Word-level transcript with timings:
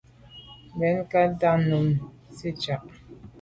Mbèn 0.73 0.93
nke 1.01 1.19
ntà 1.31 1.51
num 1.67 1.87
nsitsha’a. 2.31 2.77